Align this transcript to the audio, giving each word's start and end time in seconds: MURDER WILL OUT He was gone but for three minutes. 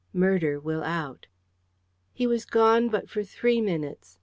MURDER 0.13 0.59
WILL 0.59 0.83
OUT 0.83 1.27
He 2.11 2.25
was 2.25 2.43
gone 2.43 2.89
but 2.89 3.07
for 3.07 3.23
three 3.23 3.61
minutes. 3.61 4.17